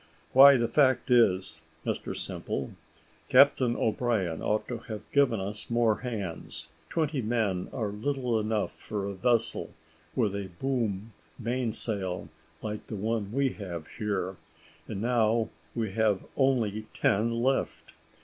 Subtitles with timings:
[0.33, 2.71] "Why, the fact is, Mr Simple,
[3.29, 9.05] Captain O'Brien ought to have given us more hands; twenty men are little enough for
[9.05, 9.69] a vessel
[10.15, 12.29] with a boom mainsail
[12.63, 14.37] like the one we have here;
[14.87, 17.91] and now we have only ten left!